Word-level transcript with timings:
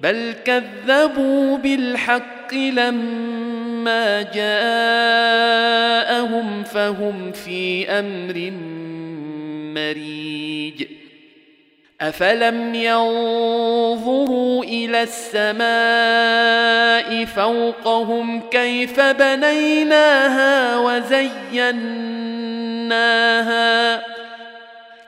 بل 0.00 0.34
كذبوا 0.44 1.58
بالحق 1.58 2.54
لما 2.54 4.22
جاءهم 4.22 4.64
فهم 6.64 7.32
في 7.32 7.90
أمر 7.90 8.50
مريج. 9.74 10.86
أفلم 12.00 12.74
ينظروا 12.74 14.64
إلى 14.64 15.02
السماء 15.02 15.60
فوقهم 17.24 18.40
كيف 18.50 19.00
بنيناها 19.00 20.76
وزيناها؟ 20.78 21.62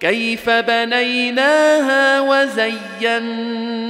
كيف 0.00 0.50
بنيناها 0.50 2.20
وزيناها؟ 2.20 3.89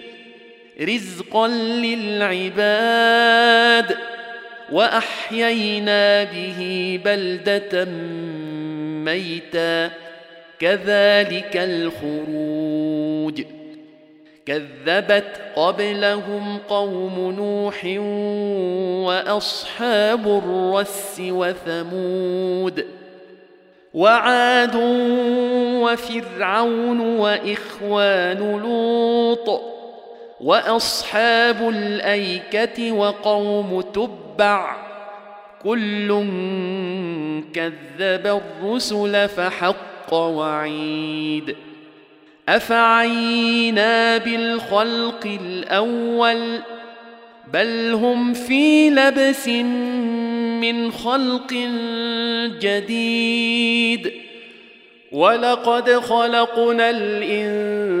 رزقا 0.81 1.47
للعباد 2.27 2.81
واحيينا 4.71 6.23
به 6.23 6.99
بلده 7.05 7.85
ميتا 9.05 9.91
كذلك 10.59 11.57
الخروج 11.57 13.41
كذبت 14.45 15.41
قبلهم 15.55 16.57
قوم 16.69 17.35
نوح 17.37 17.85
واصحاب 19.07 20.27
الرس 20.27 21.17
وثمود 21.19 22.85
وعاد 23.93 24.75
وفرعون 25.81 26.99
واخوان 26.99 28.61
لوط 28.61 29.61
وأصحاب 30.41 31.69
الأيكة 31.69 32.91
وقوم 32.91 33.81
تبع 33.81 34.75
كل 35.63 36.07
كذب 37.53 38.41
الرسل 38.41 39.29
فحق 39.29 40.13
وعيد 40.13 41.55
أفعينا 42.49 44.17
بالخلق 44.17 45.25
الأول 45.41 46.59
بل 47.53 47.93
هم 47.93 48.33
في 48.33 48.89
لبس 48.89 49.47
من 50.67 50.91
خلق 50.91 51.53
جديد 52.59 54.11
ولقد 55.11 55.89
خلقنا 55.91 56.89
الإنسان 56.89 58.00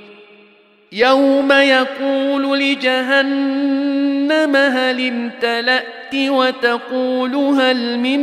يوم 0.91 1.51
يقول 1.51 2.59
لجهنم 2.59 4.55
هل 4.55 5.07
امتلأت 5.07 6.15
وتقول 6.15 7.35
هل 7.35 7.99
من 7.99 8.19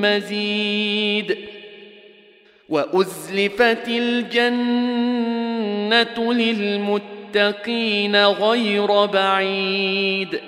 مزيد 0.00 1.36
وأزلفت 2.68 3.88
الجنة 3.88 5.12
للمتقين 6.34 8.16
غير 8.16 9.06
بعيد 9.06 10.40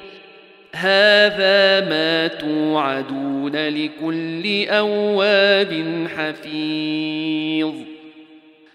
هذا 0.75 1.81
ما 1.89 2.27
توعدون 2.27 3.57
لكل 3.57 4.69
أواب 4.69 6.07
حفيظ 6.17 7.88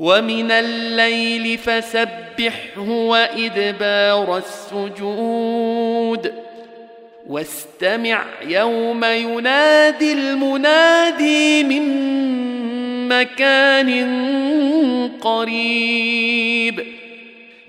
ومن 0.00 0.50
الليل 0.50 1.58
فسبحه 1.58 2.88
وإدبار 2.88 4.36
السجود. 4.36 6.34
واستمع 7.26 8.22
يوم 8.46 9.04
ينادي 9.04 10.12
المنادي 10.12 11.64
من 11.64 11.82
مكان 13.08 13.90
قريب. 15.20 16.86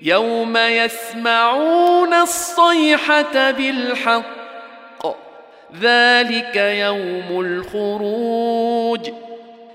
يوم 0.02 0.56
يسمعون 0.56 2.14
الصيحة 2.14 3.50
بالحق 3.50 4.42
ذلك 5.80 6.56
يوم 6.56 7.40
الخروج. 7.40 9.10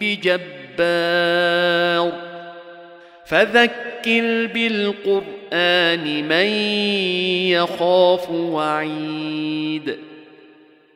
بجبار. 0.00 0.78
فذكر 3.26 4.46
بالقرآن 4.54 6.28
من 6.28 6.46
يخاف 7.50 8.30
وعيد. 8.30 10.07